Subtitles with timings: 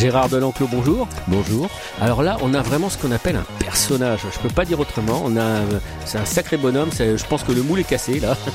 [0.00, 1.06] Gérard Delenclos, bonjour.
[1.28, 1.68] Bonjour.
[2.00, 4.20] Alors là, on a vraiment ce qu'on appelle un personnage.
[4.32, 5.20] Je peux pas dire autrement.
[5.26, 5.60] On a,
[6.06, 6.88] c'est un sacré bonhomme.
[6.90, 8.34] c'est- Je pense que le moule est cassé là.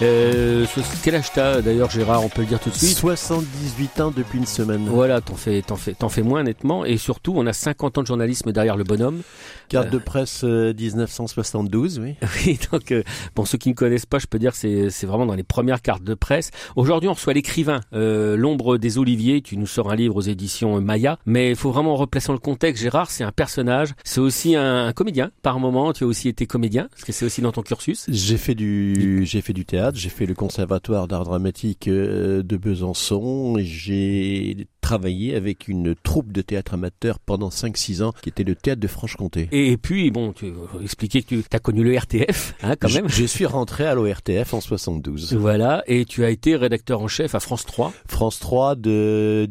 [0.00, 0.64] Euh,
[1.02, 2.24] quel âge t'as d'ailleurs, Gérard?
[2.24, 2.96] On peut le dire tout de suite.
[2.96, 4.86] 78 ans depuis une semaine.
[4.88, 6.84] Voilà, t'en fais, t'en fais, t'en fais moins nettement.
[6.84, 9.22] Et surtout, on a 50 ans de journalisme derrière le bonhomme.
[9.68, 12.14] Carte de presse euh, 1972, oui.
[12.46, 13.02] Oui, donc euh,
[13.34, 15.42] pour ceux qui ne connaissent pas, je peux dire que c'est c'est vraiment dans les
[15.42, 16.52] premières cartes de presse.
[16.76, 19.42] Aujourd'hui, on reçoit l'écrivain euh, L'ombre des oliviers.
[19.42, 22.38] Tu nous sors un livre aux éditions Maya, mais il faut vraiment replacer dans le
[22.38, 22.82] contexte.
[22.82, 25.30] Gérard, c'est un personnage, c'est aussi un, un comédien.
[25.42, 28.06] Par moment, tu as aussi été comédien, parce que c'est aussi dans ton cursus.
[28.08, 32.56] J'ai fait du, j'ai fait du théâtre, j'ai fait le conservatoire d'art dramatique euh, de
[32.56, 38.54] Besançon, j'ai travaillé avec une troupe de théâtre amateur pendant 5-6 ans, qui était le
[38.54, 39.48] théâtre de Franche-Comté.
[39.52, 40.46] Et, puis, bon, tu
[40.82, 43.08] expliquer que tu as connu le RTF, hein, quand Je- même.
[43.10, 45.34] Je, suis rentré à l'ORTF en 72.
[45.34, 47.92] Voilà, et tu as été rédacteur en chef à France 3.
[48.08, 49.46] France 3 de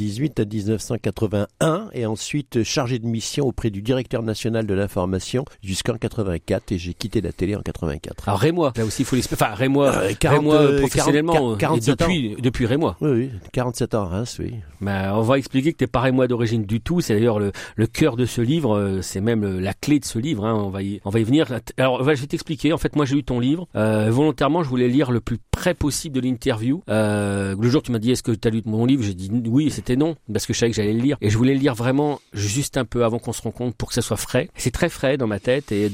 [0.00, 5.94] 1978 à 1981 et ensuite chargé de mission auprès du directeur national de l'information jusqu'en
[5.96, 8.28] 84 et j'ai quitté la télé en 84.
[8.28, 9.44] Alors Rémois, là aussi il faut l'expliquer.
[9.44, 12.06] Enfin Rémois, Euh, 40, Rémois euh, professionnellement, 40, euh, et 47 ans.
[12.40, 12.96] depuis, Rémois.
[13.00, 14.54] Oui, oui, 47 ans à Reims, oui.
[14.80, 17.00] Ben, on va expliquer que t'es pas Rémois d'origine du tout.
[17.00, 19.00] C'est d'ailleurs le, le cœur de ce livre.
[19.02, 20.44] C'est même la clé de ce livre.
[20.46, 20.54] Hein.
[20.54, 21.46] On va y, on va y venir.
[21.76, 22.72] Alors, je vais t'expliquer.
[22.72, 23.68] En fait, moi, j'ai lu ton livre.
[23.76, 26.82] Euh, volontairement, je voulais lire le plus près possible de l'interview.
[26.88, 29.30] Euh, le jour, tu m'as dit, est-ce que tu as lu mon livre J'ai dit
[29.46, 31.18] oui, c'était non, parce que je savais que j'allais le lire.
[31.20, 33.94] Et je voulais le lire vraiment juste un peu avant qu'on se rencontre pour que
[33.94, 34.48] ça soit frais.
[34.54, 35.90] C'est très frais dans ma tête et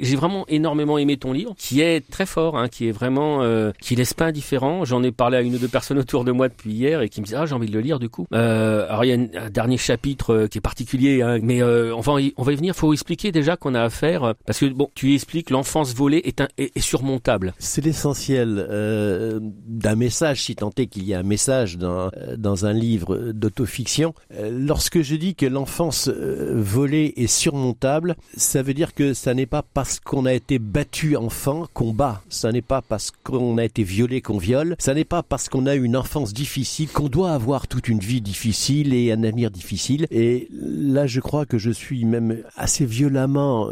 [0.00, 3.72] j'ai vraiment énormément aimé ton livre, qui est très fort, hein, qui est vraiment, euh,
[3.80, 4.84] qui laisse pas indifférent.
[4.84, 7.20] J'en ai parlé à une ou deux personnes autour de moi depuis hier et qui
[7.20, 8.28] me disent ah j'ai envie de le lire du coup.
[8.32, 9.16] Euh, alors il y a
[9.46, 12.76] un dernier chapitre qui est particulier, hein, mais euh, on va y, venir.
[12.76, 16.46] Faut expliquer déjà qu'on a affaire parce que bon, tu expliques l'enfance volée est, un,
[16.56, 17.52] est surmontable.
[17.58, 22.36] C'est l'essentiel euh, d'un message, si tant est qu'il y a un message dans, euh,
[22.36, 24.14] dans un livre d'autofiction.
[24.34, 29.46] Euh, lorsque je dis que l'enfance volée est surmontable, ça veut dire que ça n'est
[29.46, 32.22] pas parce qu'on a été battu enfant qu'on bat.
[32.28, 34.76] Ça n'est pas parce qu'on a été violé qu'on viole.
[34.78, 38.00] Ça n'est pas parce qu'on a eu une enfance difficile qu'on doit avoir toute une
[38.00, 40.06] vie difficile et un avenir difficile.
[40.10, 43.68] Et là, je crois que je suis même assez violemment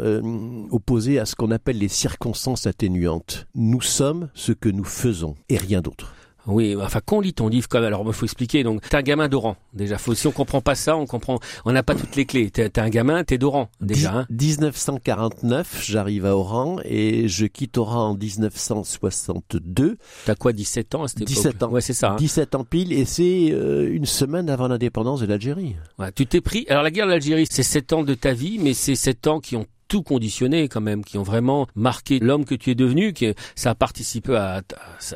[0.71, 3.47] opposé à ce qu'on appelle les circonstances atténuantes.
[3.55, 5.10] Nous sommes ce que nous faisons
[5.49, 6.13] et rien d'autre.
[6.47, 8.63] Oui, enfin qu'on lit ton livre comme alors il faut expliquer.
[8.63, 9.99] Donc t'es un gamin d'Oran déjà.
[9.99, 11.37] Faut, si on comprend pas ça, on comprend.
[11.65, 12.49] On n'a pas toutes les clés.
[12.49, 14.11] T'es un gamin, t'es d'Oran déjà.
[14.11, 14.25] Hein.
[14.31, 19.97] 1949, j'arrive à Oran et je quitte Oran en 1962.
[20.25, 21.27] T'as quoi, 17 ans à cette époque?
[21.35, 21.69] 17 ans.
[21.69, 22.13] Ouais, c'est ça.
[22.13, 22.15] hein.
[22.17, 25.75] 17 ans pile et c'est euh, une semaine avant l'indépendance de l'Algérie.
[25.99, 26.65] Ouais, tu t'es pris.
[26.69, 29.55] Alors la guerre d'Algérie, c'est 7 ans de ta vie, mais c'est 7 ans qui
[29.55, 33.33] ont tout conditionné quand même, qui ont vraiment marqué l'homme que tu es devenu, que
[33.55, 34.61] ça a participé à,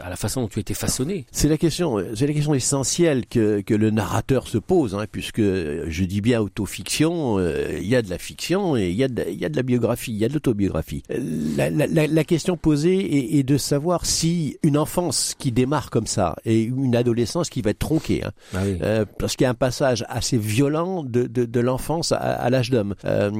[0.01, 1.25] à la façon dont tu étais façonné.
[1.31, 5.39] C'est la question, c'est la question essentielle que, que le narrateur se pose, hein, puisque
[5.41, 9.07] je dis bien autofiction, euh, il y a de la fiction et il y a
[9.07, 11.03] de, y a de la biographie, il y a de l'autobiographie.
[11.55, 15.89] La, la, la, la question posée est, est, de savoir si une enfance qui démarre
[15.89, 18.77] comme ça et une adolescence qui va être tronquée, hein, ah oui.
[18.81, 22.49] euh, parce qu'il y a un passage assez violent de, de, de l'enfance à, à
[22.49, 22.93] l'âge d'homme.
[23.05, 23.31] Euh,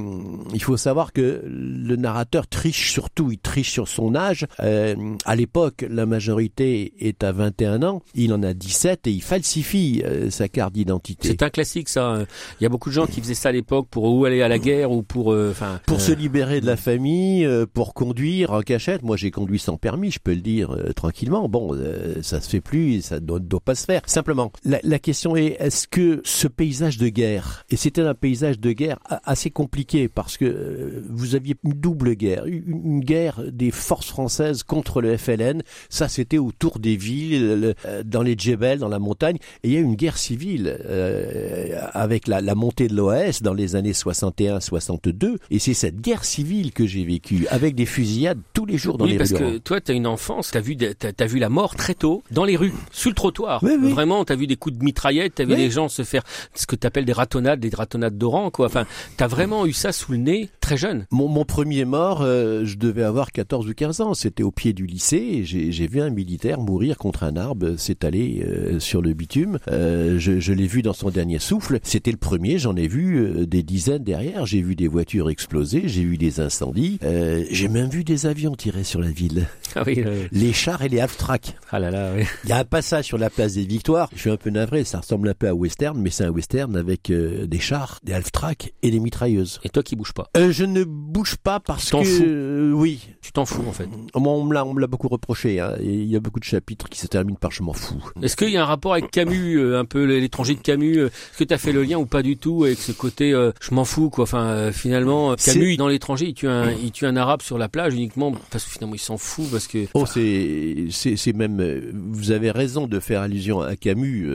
[0.53, 4.45] il faut savoir que le narrateur triche surtout, il triche sur son âge.
[4.61, 9.21] Euh, à l'époque, la majorité est à 21 ans, il en a 17 et il
[9.21, 11.27] falsifie euh, sa carte d'identité.
[11.27, 12.25] C'est un classique ça.
[12.59, 14.47] Il y a beaucoup de gens qui faisaient ça à l'époque pour ou aller à
[14.47, 18.61] la guerre ou pour enfin pour se libérer de la famille, euh, pour conduire en
[18.61, 19.03] cachette.
[19.03, 21.47] Moi, j'ai conduit sans permis, je peux le dire euh, tranquillement.
[21.49, 24.01] Bon, euh, ça se fait plus, ça doit, doit pas se faire.
[24.05, 28.59] Simplement, la, la question est est-ce que ce paysage de guerre et c'était un paysage
[28.59, 33.41] de guerre assez compliqué parce que euh, vous aviez une double guerre, une, une, guerre
[33.51, 35.61] des forces françaises contre le FLN.
[35.89, 39.37] Ça, c'était autour des villes, le, euh, dans les djebels, dans la montagne.
[39.63, 43.41] Et il y a eu une guerre civile euh, avec la, la, montée de l'OAS
[43.41, 45.37] dans les années 61-62.
[45.51, 49.05] Et c'est cette guerre civile que j'ai vécue, avec des fusillades tous les jours dans
[49.05, 49.37] oui, les parce rues.
[49.39, 51.93] que toi, tu as une enfance, tu as vu, t'as, as vu la mort très
[51.93, 53.61] tôt, dans les rues, sur le trottoir.
[53.63, 53.91] Oui, oui.
[53.91, 55.57] Vraiment, tu as vu des coups de mitraillette, tu as vu Oui.
[55.57, 56.23] des gens se faire
[56.53, 58.67] ce que tu appelles des ratonnades, des ratonnades d'oran, quoi.
[58.67, 58.85] Enfin,
[59.17, 61.04] tu as vraiment eu ça sous le nez très jeune.
[61.11, 64.13] Mon, mon premier mort, euh, je devais avoir 14 ou 15 ans.
[64.13, 65.41] C'était au pied du lycée.
[65.43, 69.59] J'ai j'ai vu un militaire mourir contre un arbre, s'étaler euh, sur le bitume.
[69.69, 71.79] Euh, je je l'ai vu dans son dernier souffle.
[71.83, 72.57] C'était le premier.
[72.59, 74.45] J'en ai vu euh, des dizaines derrière.
[74.45, 75.83] J'ai vu des voitures exploser.
[75.85, 76.99] J'ai vu des incendies.
[77.03, 79.47] Euh, j'ai même vu des avions tirer sur la ville.
[79.75, 81.55] Ah oui, euh, Les chars et les half-tracks.
[81.71, 82.23] ah là là, oui.
[82.43, 84.09] Il y a un passage sur la place des Victoires.
[84.15, 84.83] Je suis un peu navré.
[84.83, 88.13] Ça ressemble un peu à western, mais c'est un western avec euh, des chars, des
[88.13, 89.59] half-tracks et des mitrailleuses.
[89.63, 90.29] Et toi qui bouges pas.
[90.35, 93.87] Je ne bouge pas parce que euh, oui, Tu t'en fous en fait.
[94.15, 95.59] Moi, on me l'a, on me l'a beaucoup reproché.
[95.59, 98.03] Hein, et il y a beaucoup de chapitres qui se terminent par je m'en fous.
[98.21, 101.07] Est-ce qu'il y a un rapport avec Camus, euh, un peu l'étranger de Camus euh,
[101.07, 103.51] Est-ce que tu as fait le lien ou pas du tout avec ce côté euh,
[103.61, 104.23] je m'en fous quoi?
[104.23, 107.93] Enfin finalement Camus dans l'étranger il tue un il tue un arabe sur la plage
[107.93, 111.61] uniquement parce que finalement il s'en fout parce que Oh, c'est, c'est, c'est même.
[111.93, 114.27] Vous avez raison de faire allusion à Camus.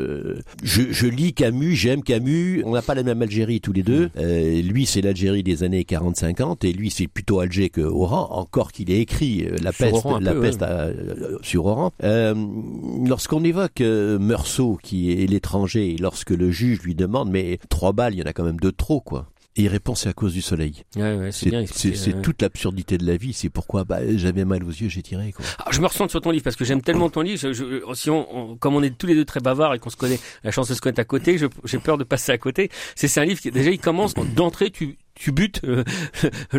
[0.63, 2.63] je, je lis Camus, j'aime Camus.
[2.65, 4.11] On n'a pas la même Algérie tous les deux.
[4.17, 5.85] Euh, lui, c'est l'Algérie des années
[6.41, 8.29] 40-50, et lui, c'est plutôt Alger que Oran.
[8.31, 11.39] Encore qu'il ait écrit euh, la Sur peste, Oran un la peu, peste à- euh,
[11.43, 11.93] sur Oran.
[12.03, 12.35] Euh,
[13.07, 17.93] lorsqu'on évoque euh, Meursault, qui est l'étranger, et lorsque le juge lui demande, mais trois
[17.93, 19.27] balles, il y en a quand même deux de trop, quoi.
[19.57, 20.85] Et il répond, c'est à cause du soleil.
[20.95, 22.23] ouais, ouais, c'est C'est, bien c'est, expliqué, c'est ouais.
[22.23, 23.33] toute l'absurdité de la vie.
[23.33, 25.33] C'est pourquoi bah, j'avais mal aux yeux, j'ai tiré.
[25.33, 25.45] Quoi.
[25.59, 27.37] Ah, je me ressens sur ton livre parce que j'aime tellement ton livre.
[27.41, 29.91] Je, je- si on, on- comme on est tous les deux très bavards et qu'on
[29.91, 32.39] se connaît, la chance de se connaître à côté, je- j'ai peur de passer à
[32.39, 32.71] côté.
[32.95, 35.85] C'est c'est un livre qui déjà il commence d'entrée, tu tu butes euh,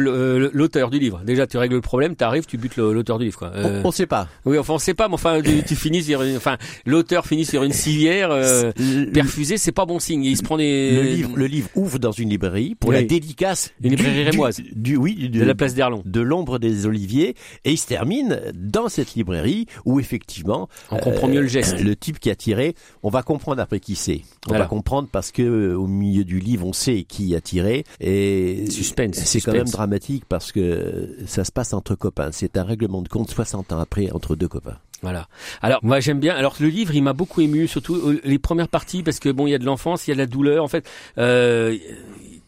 [0.53, 1.21] l'auteur du livre.
[1.25, 3.37] Déjà tu règles le problème, tu arrives, tu butes l'auteur du livre.
[3.39, 3.51] Quoi.
[3.55, 4.27] Euh, On, on sait pas.
[4.45, 7.45] oui, enfin on sait pas, mais enfin tu, tu finis sur une, enfin l'auteur finit
[7.45, 8.71] sur une civière euh,
[9.13, 10.23] perfusée, c'est pas bon signe.
[10.23, 12.95] Il se prend des le livre, le livre ouvre dans une librairie pour Oui.
[12.97, 14.57] la dédicace Une librairie du- rémoise.
[14.57, 17.35] du, du- oui, du- de la place d'Erlon de l'ombre des oliviers
[17.65, 21.79] et il se termine dans cette librairie où effectivement On comprend mieux le geste.
[21.81, 24.21] le type qui a tiré, on va comprendre après qui c'est.
[24.45, 24.65] On Voilà.
[24.65, 28.50] va comprendre parce que euh, au milieu du livre on sait qui a tiré et
[28.69, 32.31] Suspense, C'est quand même dramatique parce que ça se passe entre copains.
[32.31, 34.77] C'est un règlement de compte 60 ans après entre deux copains.
[35.01, 35.27] Voilà.
[35.61, 36.35] Alors moi j'aime bien.
[36.35, 39.47] Alors le livre il m'a beaucoup ému, surtout euh, les premières parties parce que bon
[39.47, 40.63] il y a de l'enfance, il y a de la douleur.
[40.63, 40.87] En fait,
[41.17, 41.75] euh,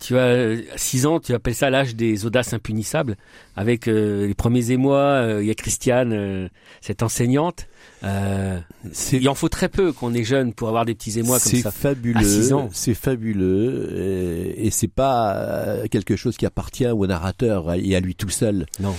[0.06, 3.16] tu as 6 ans, tu appelles ça l'âge des audaces impunissables.
[3.56, 6.48] Avec euh, les premiers émois, euh, il y a Christiane, euh,
[6.82, 7.68] cette enseignante.
[8.04, 8.60] Euh,
[8.92, 11.52] C'est il en faut très peu qu'on est jeune pour avoir des petits émois comme
[11.52, 11.72] C'est ça.
[11.72, 12.70] fabuleux, six ans.
[12.74, 18.00] c'est fabuleux, euh, et c'est pas euh, quelque chose qui appartient au narrateur et à
[18.02, 18.66] lui tout seul.
[18.82, 18.94] Non.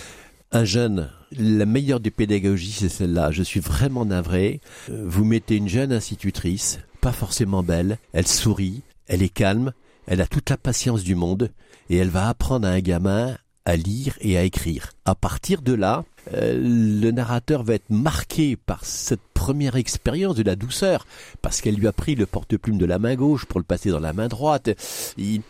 [0.52, 3.30] Un jeune, la meilleure des pédagogies, c'est celle-là.
[3.32, 4.60] Je suis vraiment navré.
[4.90, 9.72] Euh, Vous mettez une jeune institutrice, pas forcément belle, elle sourit, elle est calme,
[10.06, 11.50] elle a toute la patience du monde,
[11.90, 13.36] et elle va apprendre à un gamin
[13.66, 14.90] à lire et à écrire.
[15.06, 16.04] À partir de là,
[16.34, 21.06] euh, le narrateur va être marqué par cette première expérience de la douceur,
[21.40, 24.00] parce qu'elle lui a pris le porte-plume de la main gauche pour le passer dans
[24.00, 24.70] la main droite.
[25.16, 25.40] Il-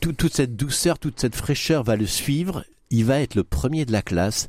[0.00, 2.64] tout- toute cette douceur, toute cette fraîcheur va le suivre.
[2.90, 4.46] Il va être le premier de la classe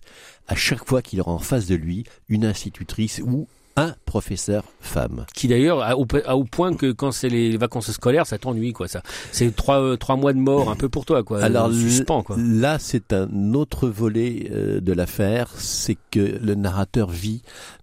[0.48, 5.26] à chaque fois qu'il aura en face de lui une institutrice ou un professeur femme.
[5.34, 8.72] Qui d'ailleurs a au, a au point que quand c'est les vacances scolaires, ça t'ennuie
[8.74, 8.88] quoi.
[8.88, 11.42] Ça, c'est trois euh, trois mois de mort un peu pour toi quoi.
[11.44, 12.36] Alors, Euh, suspens quoi.
[12.38, 17.42] Là, c'est un autre volet euh, de l'affaire, c'est que le narrateur vit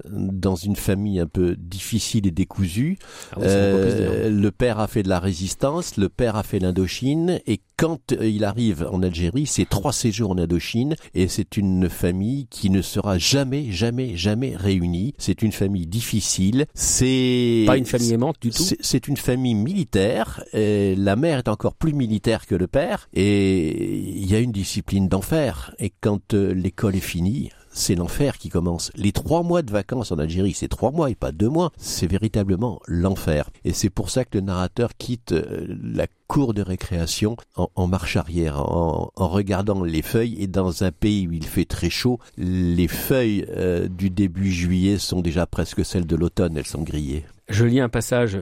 [0.09, 2.99] dans une famille un peu difficile et décousue.
[3.33, 3.47] Ah oui.
[3.49, 8.13] Euh, le père a fait de la résistance, le père a fait l'Indochine, et quand
[8.13, 12.69] euh, il arrive en Algérie, c'est trois séjours en Indochine, et c'est une famille qui
[12.69, 15.15] ne sera jamais, jamais, jamais réunie.
[15.17, 16.67] C'est une famille difficile.
[16.75, 18.63] C'est Pas une famille aimante du tout.
[18.81, 20.45] c'est- une famille militaire.
[20.53, 23.09] et la mère est encore plus militaire que le père.
[23.15, 25.75] Et il y a une discipline d'enfer.
[25.79, 28.91] Et quand euh, l'école est finie, c'est l'enfer qui commence.
[28.95, 31.73] Les trois mois de vacances en Algérie, c'est trois mois et pas deux mois.
[31.77, 33.51] C'est véritablement l'enfer.
[33.65, 38.17] Et c'est pour ça que le narrateur quitte euh, la cour de récréation en, marche
[38.17, 40.37] arrière, en, en regardant les feuilles.
[40.43, 44.99] Et dans un pays où il fait très chaud, les feuilles euh, du début juillet
[44.99, 46.57] sont déjà presque celles de l'automne.
[46.57, 47.25] Elles sont grillées.
[47.49, 48.39] Je lis un passage.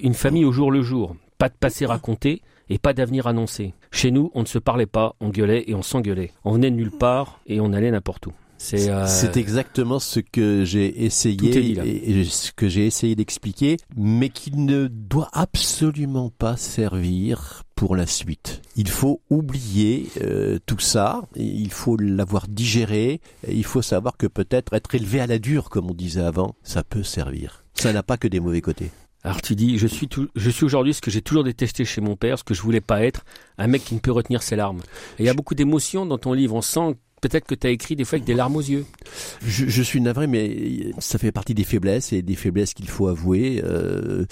[0.00, 1.14] Une famille au jour le jour.
[1.38, 3.74] Pas de passé raconté et pas d'avenir annoncé.
[3.90, 6.32] Chez nous, on ne se parlait pas, on gueulait et on s'engueulait.
[6.44, 8.32] On venait de nulle part et on allait n'importe où.
[8.58, 11.86] C'est euh, exactement ce que j'ai essayé dit, là.
[11.86, 17.94] et et ce que j'ai essayé d'expliquer, mais qui ne doit absolument pas servir pour
[17.94, 18.60] la suite.
[18.74, 24.26] Il faut oublier euh, tout ça, il faut l'avoir digéré, et il faut savoir que
[24.26, 27.64] peut-être être élevé à la dure, comme on disait avant, ça peut servir.
[27.74, 28.90] Ça n'a pas que des mauvais côtés.
[29.24, 32.00] Alors tu dis, je suis, tout, je suis aujourd'hui ce que j'ai toujours détesté chez
[32.00, 33.24] mon père, ce que je voulais pas être,
[33.58, 34.80] un mec qui ne peut retenir ses larmes.
[35.18, 36.54] Il y a beaucoup d'émotions dans ton livre.
[36.54, 38.86] On sent peut-être que tu as écrit des fois avec des larmes aux yeux.
[39.44, 43.08] Je, je, suis navré, mais ça fait partie des faiblesses et des faiblesses qu'il faut
[43.08, 43.60] avouer.
[43.64, 44.24] Euh,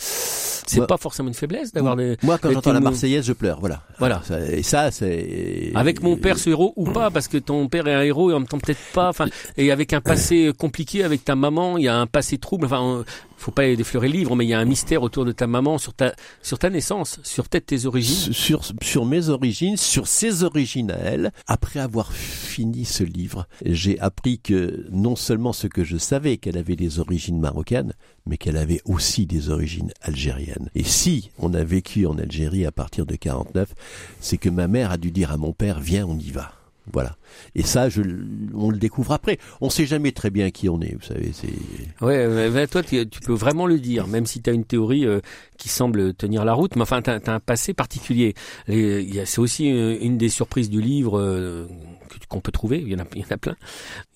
[0.66, 2.16] c'est pas forcément une faiblesse d'avoir des.
[2.22, 3.60] Moi, quand j'entends la Marseillaise, je pleure.
[3.60, 3.82] Voilà.
[3.98, 4.22] Voilà.
[4.50, 5.72] Et ça, c'est.
[5.74, 8.34] Avec mon père, ce héros ou pas, parce que ton père est un héros et
[8.34, 9.08] en même temps peut-être pas.
[9.08, 12.66] Enfin, et avec un passé compliqué avec ta maman, il y a un passé trouble.
[12.66, 13.04] Enfin,
[13.36, 15.78] faut pas déflorer le livre, mais il y a un mystère autour de ta maman,
[15.78, 18.32] sur ta, sur ta naissance, sur peut-être tes origines.
[18.32, 21.32] Sur, sur mes origines, sur ses origines à elle.
[21.46, 26.56] Après avoir fini ce livre, j'ai appris que non seulement ce que je savais, qu'elle
[26.56, 27.92] avait des origines marocaines,
[28.26, 30.70] mais qu'elle avait aussi des origines algériennes.
[30.74, 33.74] Et si on a vécu en Algérie à partir de 49,
[34.20, 36.52] c'est que ma mère a dû dire à mon père, viens, on y va.
[36.92, 37.16] Voilà.
[37.54, 37.88] Et ça,
[38.54, 39.38] on le découvre après.
[39.60, 41.32] On sait jamais très bien qui on est, vous savez.
[41.32, 41.48] C'est.
[42.04, 45.20] Ouais, toi, tu, peux vraiment le dire, même si tu as une théorie euh,
[45.58, 46.76] qui semble tenir la route.
[46.76, 48.34] Mais enfin, tu as, un passé particulier.
[48.68, 51.18] C'est aussi euh, une des surprises du livre.
[51.18, 51.66] Euh,
[52.28, 53.56] qu'on peut trouver, il y, en a, il y en a plein.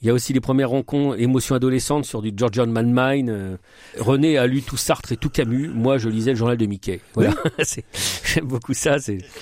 [0.02, 3.56] Il y a aussi les premières rencontres, émotions adolescentes sur du Georgian Man euh.
[3.98, 5.68] René a lu tout Sartre et tout Camus.
[5.68, 7.00] Moi, je lisais le journal de Mickey.
[7.14, 7.34] Voilà.
[8.24, 8.96] J'aime beaucoup ça.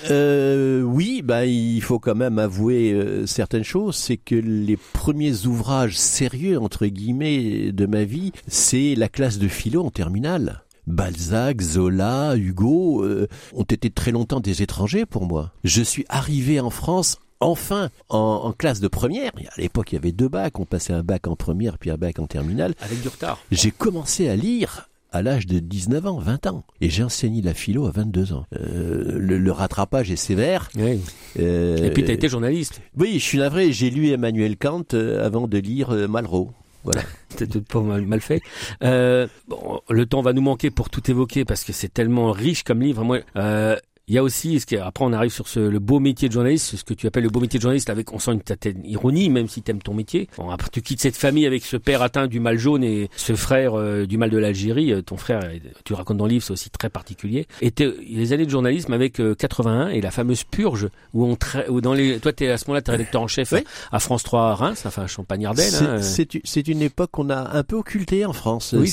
[0.09, 3.95] Euh, oui, bah, il faut quand même avouer euh, certaines choses.
[3.95, 9.47] C'est que les premiers ouvrages sérieux, entre guillemets, de ma vie, c'est la classe de
[9.47, 10.63] philo en terminale.
[10.89, 15.53] Balzac, Zola, Hugo euh, ont été très longtemps des étrangers pour moi.
[15.63, 19.31] Je suis arrivé en France enfin en, classe de première.
[19.55, 20.59] À l'époque, il y avait deux bacs.
[20.59, 22.73] On passait un bac en première puis un bac en terminale.
[22.81, 23.39] Avec du retard.
[23.51, 26.63] J'ai commencé à lire à l'âge de 19 ans, 20 ans.
[26.81, 28.45] Et j'ai enseigné la philo à 22 ans.
[28.55, 30.69] Euh, le, rattrapage est sévère.
[30.75, 30.99] Oui.
[31.39, 32.81] Euh, et puis tu as été journaliste.
[32.97, 33.71] Oui, je suis navré.
[33.71, 36.51] J'ai lu Emmanuel Kant euh, avant de lire Malraux.
[36.83, 37.01] Voilà.
[37.29, 38.41] C'était pas mal, mal fait.
[38.81, 42.81] bon, le temps va nous manquer pour tout évoquer parce que c'est tellement riche comme
[42.81, 43.03] livre.
[43.03, 43.19] Moi,
[44.09, 46.33] il y a aussi, ce qui, après on arrive sur ce, le beau métier de
[46.33, 48.83] journaliste, ce que tu appelles le beau métier de journaliste, avec on sent une certaine
[48.83, 50.27] ironie, même si tu aimes ton métier.
[50.37, 53.35] Bon, après tu quittes cette famille avec ce père atteint du mal jaune et ce
[53.35, 54.93] frère euh, du mal de l'Algérie.
[54.93, 55.41] Euh, ton frère,
[55.85, 57.45] tu racontes dans le livre, c'est aussi très particulier.
[57.61, 57.71] Et
[58.09, 61.37] les années de journalisme avec 81 euh, et la fameuse purge où on
[61.69, 63.53] où dans les, toi t'es à ce moment-là t'es rédacteur en chef
[63.91, 65.73] à France 3 à Reims, enfin Champagne-Ardenne.
[65.81, 68.75] Hein, c'est une époque qu'on a un peu occultée en France.
[68.77, 68.91] Oui,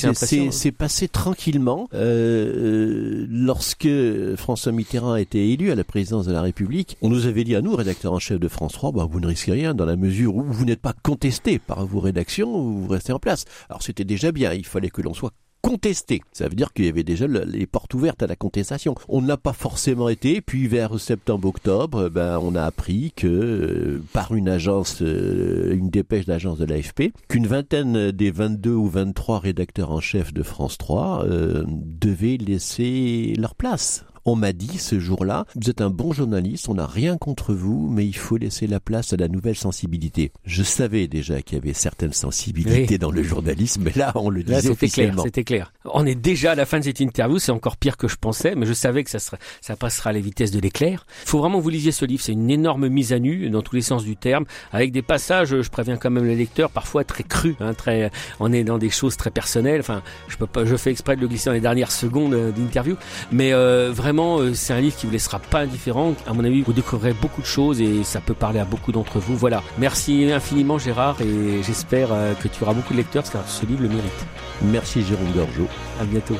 [0.50, 3.88] c'est passé tranquillement euh, lorsque
[4.36, 7.56] François Mitterrand a été élu à la présidence de la République, on nous avait dit
[7.56, 9.96] à nous, rédacteurs en chef de France 3, bah, vous ne risquez rien dans la
[9.96, 13.44] mesure où vous n'êtes pas contesté par vos rédactions, vous restez en place.
[13.68, 15.32] Alors c'était déjà bien, il fallait que l'on soit
[15.66, 16.22] contesté.
[16.32, 18.94] Ça veut dire qu'il y avait déjà les portes ouvertes à la contestation.
[19.08, 24.32] On n'a pas forcément été, puis vers septembre-octobre, ben, on a appris que euh, par
[24.34, 29.90] une agence, euh, une dépêche d'agence de l'AFP, qu'une vingtaine des 22 ou 23 rédacteurs
[29.90, 35.46] en chef de France 3 euh, devaient laisser leur place on m'a dit ce jour-là,
[35.54, 38.80] vous êtes un bon journaliste, on n'a rien contre vous, mais il faut laisser la
[38.80, 40.32] place à la nouvelle sensibilité.
[40.44, 44.42] Je savais déjà qu'il y avait certaines sensibilités dans le journalisme, mais là, on le
[44.42, 45.72] disait C'était clair, c'était clair.
[45.84, 48.56] On est déjà à la fin de cette interview, c'est encore pire que je pensais,
[48.56, 51.06] mais je savais que ça, sera, ça passera à la vitesse de l'éclair.
[51.24, 53.62] Il faut vraiment que vous lisiez ce livre, c'est une énorme mise à nu, dans
[53.62, 57.04] tous les sens du terme, avec des passages, je préviens quand même les lecteurs, parfois
[57.04, 60.64] très crus, hein, très, on est dans des choses très personnelles, enfin, je peux pas,
[60.64, 62.96] je fais exprès de le glisser dans les dernières secondes euh, d'interview,
[63.30, 66.14] mais euh, vraiment, euh, c'est un livre qui vous laissera pas indifférent.
[66.26, 69.18] À mon avis, vous découvrirez beaucoup de choses et ça peut parler à beaucoup d'entre
[69.18, 69.36] vous.
[69.36, 69.62] Voilà.
[69.78, 73.82] Merci infiniment, Gérard, et j'espère euh, que tu auras beaucoup de lecteurs car ce livre
[73.82, 74.26] le mérite.
[74.62, 75.68] Merci, Jérôme Gorgeau.
[76.00, 76.36] À bientôt.